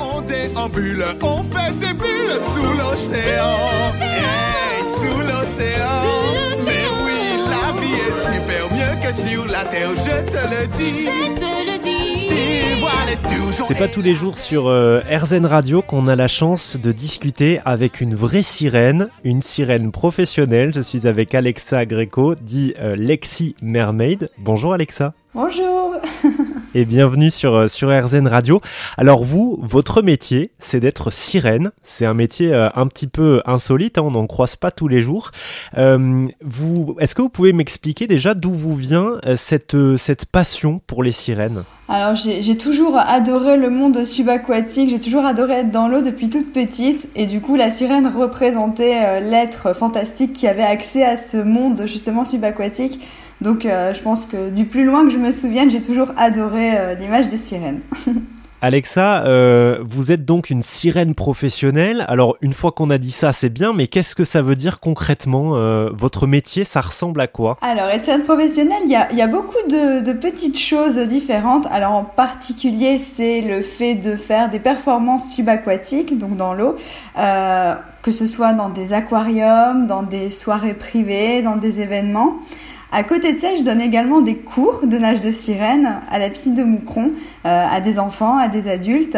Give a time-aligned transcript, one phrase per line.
[0.00, 3.56] On déambule, on fait des bulles sous l'océan.
[4.00, 6.02] Hey, sous l'océan.
[6.64, 11.04] Mais oui, la vie est super mieux que sur la terre, je te le dis.
[11.04, 12.26] Je te le dis.
[12.28, 13.66] Tu vois les toujours.
[13.66, 17.60] C'est pas tous les jours sur euh, RZN Radio qu'on a la chance de discuter
[17.66, 20.72] avec une vraie sirène, une sirène professionnelle.
[20.74, 24.30] Je suis avec Alexa Greco, dit euh, Lexi Mermaid.
[24.38, 25.12] Bonjour Alexa.
[25.32, 25.94] Bonjour
[26.74, 28.60] et bienvenue sur, euh, sur RZN Radio.
[28.96, 31.70] Alors vous, votre métier, c'est d'être sirène.
[31.82, 35.00] C'est un métier euh, un petit peu insolite, hein, on n'en croise pas tous les
[35.00, 35.30] jours.
[35.78, 40.80] Euh, vous, Est-ce que vous pouvez m'expliquer déjà d'où vous vient euh, cette, cette passion
[40.88, 41.62] pour les sirènes?
[41.88, 46.52] Alors j'ai toujours adoré le monde subaquatique, j'ai toujours adoré être dans l'eau depuis toute
[46.52, 51.82] petite et du coup la sirène représentait l'être fantastique qui avait accès à ce monde
[51.86, 53.00] justement subaquatique.
[53.40, 56.76] Donc euh, je pense que du plus loin que je me souvienne, j'ai toujours adoré
[56.76, 57.80] euh, l'image des sirènes.
[58.62, 62.04] Alexa, euh, vous êtes donc une sirène professionnelle.
[62.08, 64.80] Alors une fois qu'on a dit ça, c'est bien, mais qu'est-ce que ça veut dire
[64.80, 67.56] concrètement euh, Votre métier, ça ressemble à quoi?
[67.62, 71.66] Alors, être sirène professionnelle, il y y a beaucoup de, de petites choses différentes.
[71.70, 76.76] Alors, en particulier, c'est le fait de faire des performances subaquatiques, donc dans l'eau,
[77.18, 82.36] euh, que ce soit dans des aquariums, dans des soirées privées, dans des événements.
[82.92, 86.28] À côté de ça, je donne également des cours de nage de sirène à la
[86.28, 87.12] piscine de Moucron,
[87.46, 89.16] euh, à des enfants, à des adultes.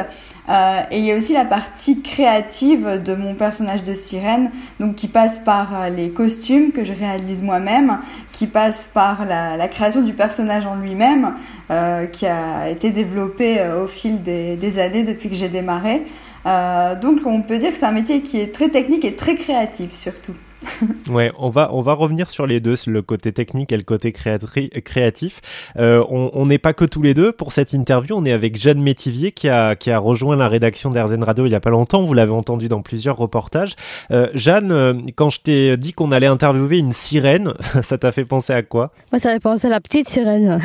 [0.48, 4.50] Euh, et il y a aussi la partie créative de mon personnage de sirène,
[4.80, 8.00] donc qui passe par euh, les costumes que je réalise moi-même,
[8.32, 11.34] qui passe par la, la création du personnage en lui-même,
[11.70, 16.04] euh, qui a été développé euh, au fil des, des années depuis que j'ai démarré.
[16.46, 19.36] Euh, donc on peut dire que c'est un métier qui est très technique et très
[19.36, 20.34] créatif surtout.
[21.08, 24.12] Ouais, on va, on va revenir sur les deux, le côté technique et le côté
[24.12, 25.40] créatif.
[25.76, 28.16] Euh, on n'est pas que tous les deux pour cette interview.
[28.16, 31.52] On est avec Jeanne Métivier qui a, qui a rejoint la rédaction d'RZN Radio il
[31.52, 32.04] y a pas longtemps.
[32.04, 33.74] Vous l'avez entendu dans plusieurs reportages.
[34.10, 38.52] Euh, Jeanne, quand je t'ai dit qu'on allait interviewer une sirène, ça t'a fait penser
[38.52, 38.92] à quoi?
[39.10, 40.60] Moi, ça fait penser à la petite sirène.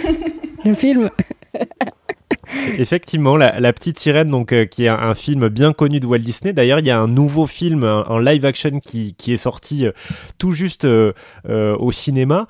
[0.64, 1.08] le film.
[2.78, 6.52] Effectivement, la, petite sirène, donc euh, qui est un, film bien connu de Walt Disney.
[6.52, 9.92] D'ailleurs, il y a un nouveau film, un live action qui, qui est sorti euh,
[10.38, 11.12] tout juste euh,
[11.44, 12.46] au cinéma.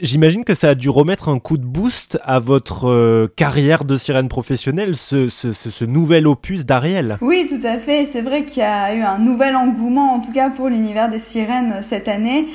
[0.00, 4.28] J'imagine que ça a dû remettre un coup de boost à votre carrière de sirène
[4.28, 7.18] professionnelle, ce, ce, nouvel opus d'Ariel.
[7.20, 8.06] Oui, tout à fait.
[8.06, 11.18] C'est vrai qu'il y a eu un nouvel engouement, en tout cas pour l'univers des
[11.18, 12.46] sirènes cette année.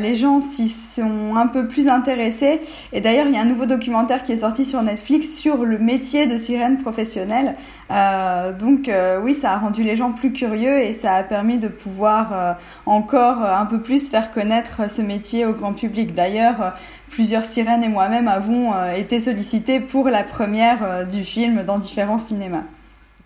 [0.00, 2.60] Les gens s'y sont un peu plus intéressés.
[2.92, 5.78] Et d'ailleurs, il y a un nouveau documentaire qui est sorti sur Netflix sur le
[5.94, 7.54] métier de sirène professionnelle.
[7.90, 11.58] Euh, donc euh, oui, ça a rendu les gens plus curieux et ça a permis
[11.58, 12.52] de pouvoir euh,
[12.86, 16.14] encore un peu plus faire connaître ce métier au grand public.
[16.14, 16.74] D'ailleurs,
[17.10, 22.64] plusieurs sirènes et moi-même avons été sollicités pour la première du film dans différents cinémas.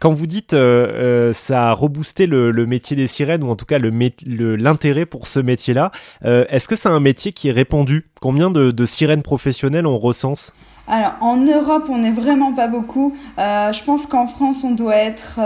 [0.00, 3.64] Quand vous dites euh, euh, ça a reboosté le, métier des sirènes, ou en tout
[3.64, 5.91] cas l'intérêt pour ce métier-là,
[6.25, 8.06] euh, est-ce que c'est un métier qui est répandu?
[8.20, 10.54] Combien de, sirènes professionnelles on recense?
[10.91, 13.14] Alors, en Europe, on n'est vraiment pas beaucoup.
[13.38, 15.38] Euh, je pense qu'en France, on doit être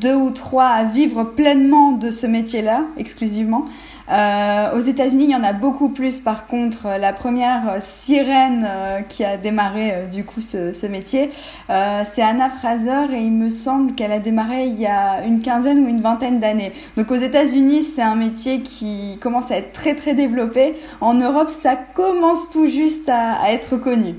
[0.00, 3.64] deux ou trois à vivre pleinement de ce métier-là, exclusivement.
[4.12, 6.20] Euh, aux États-Unis, il y en a beaucoup plus.
[6.20, 10.74] Par contre, euh, la première euh, sirène euh, qui a démarré euh, du coup ce,
[10.74, 11.30] ce métier,
[11.68, 15.84] c'est Anna Fraser et il me semble qu'elle a démarré il y a une quinzaine
[15.84, 16.72] ou une vingtaine d'années.
[16.96, 20.76] Donc aux États-Unis, c'est un métier qui commence à être très très développé.
[21.00, 24.14] En Europe, ça commence tout juste à, à être connu.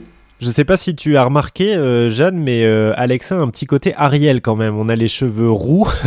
[0.46, 3.66] Je sais pas si tu as remarqué, euh, Jeanne, mais euh, Alexa a un petit
[3.66, 4.78] côté Ariel quand même.
[4.78, 5.88] On a les cheveux roux.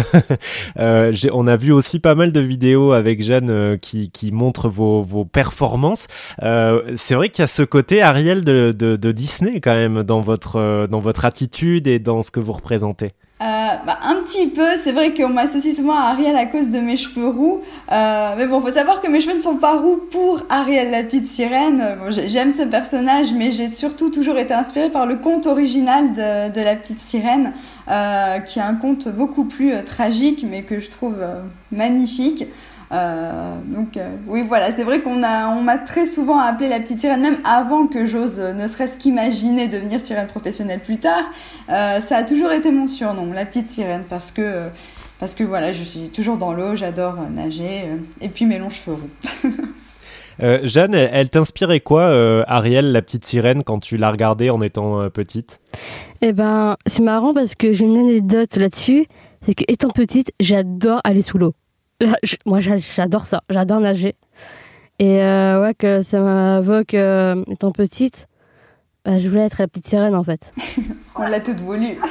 [0.79, 4.69] Euh, on a vu aussi pas mal de vidéos avec Jeanne euh, qui, qui montrent
[4.69, 6.07] vos, vos performances.
[6.43, 10.03] Euh, c'est vrai qu'il y a ce côté Ariel de, de, de Disney quand même
[10.05, 13.13] dans votre, euh, dans votre attitude et dans ce que vous représentez.
[13.41, 13.45] Euh,
[13.87, 16.97] bah, un petit peu, c'est vrai qu'on m'associe souvent à Ariel à cause de mes
[16.97, 17.61] cheveux roux.
[17.93, 21.05] Euh, mais bon, faut savoir que mes cheveux ne sont pas roux pour Ariel la
[21.05, 21.81] petite sirène.
[21.81, 25.47] Euh, Bon, j'ai- j'aime ce personnage, mais j'ai surtout toujours été inspirée par le conte
[25.47, 27.53] original de, la petite sirène,
[27.87, 31.15] qui est un conte beaucoup plus tragique, mais que je trouve
[31.71, 32.45] magnifique.
[32.91, 36.81] Euh, donc euh, oui voilà c'est vrai qu'on a on m'a très souvent appelé la
[36.81, 41.25] petite sirène même avant que j'ose euh, ne serait-ce qu'imaginer devenir sirène professionnelle plus tard
[41.69, 44.69] euh, ça a toujours été mon surnom la petite sirène parce que
[45.21, 47.91] parce que voilà je suis toujours dans l'eau j'adore nager
[48.23, 49.51] et puis mes longs cheveux roux
[50.41, 54.51] Euh, Jeanne, elle, elle t'inspirait quoi, euh, Ariel, la petite sirène, quand tu l'as regardée
[54.51, 55.61] en étant euh, petite?
[56.21, 59.07] Eh ben, c'est marrant parce que j'ai une anecdote là-dessus.
[59.43, 61.55] C'est que étant petite, j'adore aller sous l'eau.
[62.47, 63.43] Moi, j'a- j'adore ça.
[63.51, 64.15] J'adore nager.
[64.99, 68.27] Et euh, ouais, que ça m'invoque, euh, étant petite,
[69.05, 70.53] bah, je voulais être la petite sirène en fait.
[71.17, 71.99] on l'a toute voulu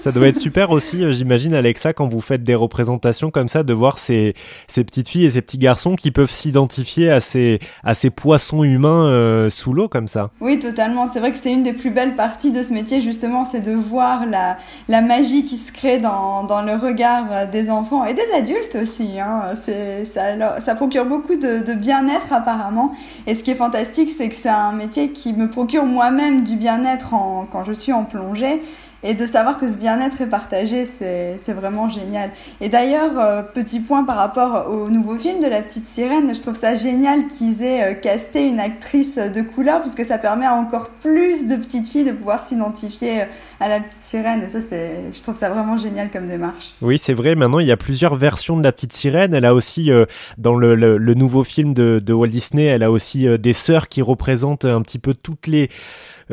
[0.00, 3.62] ça doit être super aussi, euh, j'imagine, Alexa, quand vous faites des représentations comme ça,
[3.62, 4.34] de voir ces,
[4.66, 8.64] ces petites filles et ces petits garçons qui peuvent s'identifier à ces, à ces poissons
[8.64, 10.30] humains euh, sous l'eau comme ça.
[10.40, 11.08] Oui, totalement.
[11.08, 13.72] C'est vrai que c'est une des plus belles parties de ce métier, justement, c'est de
[13.72, 14.56] voir la,
[14.88, 19.20] la magie qui se crée dans, dans le regard des enfants et des adultes aussi.
[19.20, 19.54] Hein.
[19.62, 22.92] C'est, ça, ça procure beaucoup de, de bien-être apparemment.
[23.26, 26.56] Et ce qui est fantastique, c'est que c'est un métier qui me procure moi-même du
[26.56, 28.62] bien-être en, quand je suis en plongée.
[29.04, 32.30] Et de savoir que ce bien-être est partagé, c'est vraiment génial.
[32.60, 36.40] Et d'ailleurs, euh, petit point par rapport au nouveau film de La Petite Sirène, je
[36.40, 40.54] trouve ça génial qu'ils aient euh, casté une actrice de couleur, puisque ça permet à
[40.54, 43.26] encore plus de petites filles de pouvoir s'identifier euh,
[43.58, 44.42] à La Petite Sirène.
[44.42, 46.74] Et ça, je trouve ça vraiment génial comme démarche.
[46.80, 47.34] Oui, c'est vrai.
[47.34, 49.34] Maintenant, il y a plusieurs versions de La Petite Sirène.
[49.34, 49.90] Elle a aussi,
[50.38, 54.64] dans le, le, nouveau film de, Walt Disney, elle a aussi des sœurs qui représentent
[54.64, 55.68] un petit peu toutes les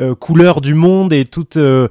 [0.00, 1.88] euh, couleurs du monde et toutes euh,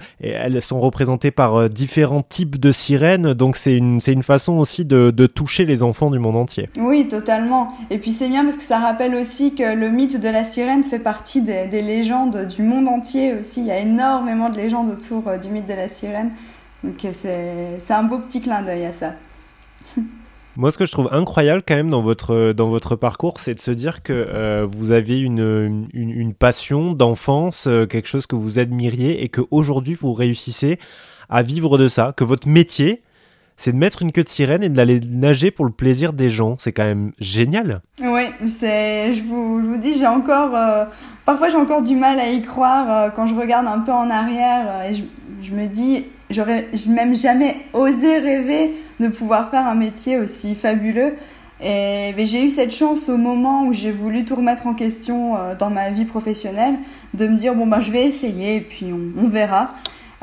[0.69, 3.33] sont représentées par euh, différents types de sirènes.
[3.33, 6.69] Donc c'est une, une façon aussi de, toucher les enfants du monde entier.
[6.77, 7.74] Oui, totalement.
[7.89, 10.83] Et puis c'est bien parce que ça rappelle aussi que le mythe de la sirène
[10.83, 13.62] fait partie des, des légendes du monde entier aussi.
[13.62, 16.31] Il y a énormément de légendes autour du mythe de la sirène.
[16.83, 19.13] Donc c'est, c'est un beau petit clin d'œil à ça.
[20.57, 23.60] Moi, ce que je trouve incroyable quand même dans votre, dans votre parcours, c'est de
[23.60, 28.60] se dire que euh, vous avez une, une, passion d'enfance, euh, quelque chose que vous
[28.60, 30.80] admiriez et qu'aujourd'hui vous réussissez
[31.30, 33.04] à vivre de ça, que votre métier,
[33.57, 36.56] c'est de mettre une queue de sirène et d'aller nager pour le plaisir des gens.
[36.57, 37.81] C'est quand même génial.
[38.02, 40.86] Oui, je vous, je vous dis, j'ai encore, euh,
[41.25, 44.90] parfois j'ai encore du mal à y croire quand je regarde un peu en arrière
[44.90, 45.04] et je,
[45.42, 51.16] je me dis, j'aurais même jamais osé rêver de pouvoir faire un métier aussi fabuleux.
[51.62, 55.56] Et j'ai eu cette chance au moment où j'ai voulu tout remettre en question euh,
[55.56, 56.75] dans ma vie professionnelle,
[57.13, 59.74] de me dire bon ben je vais essayer et puis on, verra.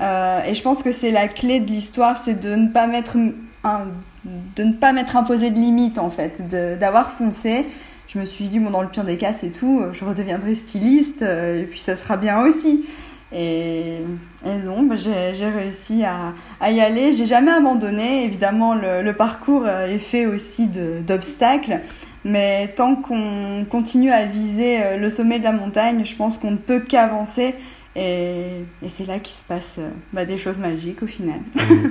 [0.00, 3.18] Euh, et je pense que c'est la clé de l'histoire, c'est de ne pas mettre
[3.64, 3.86] un,
[4.24, 6.42] de ne pas mettre imposé de limites en fait,
[6.78, 7.66] d'avoir foncé.
[8.08, 11.20] Je me suis dit bon dans le pire des cas c'est tout, je redeviendrai styliste
[11.20, 12.86] euh, et puis ça sera bien aussi.
[13.32, 13.98] Et,
[14.44, 17.12] et non, bah, j'ai réussi à, à, y aller.
[17.12, 18.24] J'ai jamais abandonné.
[18.24, 21.80] Évidemment, le, le, parcours est fait aussi d'obstacles.
[22.26, 26.50] Mais tant qu'on continue à viser euh, le sommet de la montagne, je pense qu'on
[26.50, 27.54] ne peut qu'avancer.
[27.94, 31.38] Et, et c'est là qu'il se passe euh, bah, des choses magiques au final.
[31.54, 31.86] Mmh.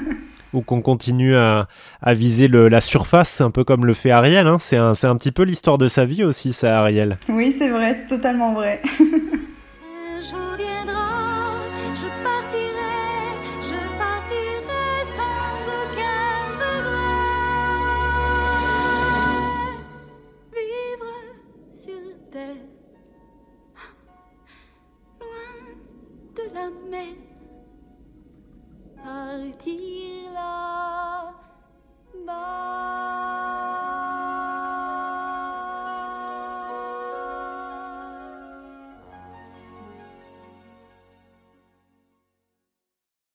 [0.53, 1.67] Ou qu'on continue à,
[2.01, 4.45] à viser le, la surface, un peu comme le fait Ariel.
[4.45, 4.57] Hein.
[4.59, 7.17] C'est un, un petit peu l'histoire de sa vie aussi, ça, Ariel.
[7.29, 8.81] Oui, c'est vrai, c'est totalement vrai.
[29.57, 30.04] 提